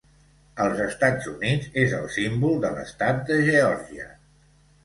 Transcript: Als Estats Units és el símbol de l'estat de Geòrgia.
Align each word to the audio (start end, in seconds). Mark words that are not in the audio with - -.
Als 0.63 0.79
Estats 0.85 1.27
Units 1.33 1.69
és 1.83 1.93
el 1.99 2.09
símbol 2.15 2.57
de 2.65 2.73
l'estat 2.79 3.23
de 3.29 3.41
Geòrgia. 3.51 4.09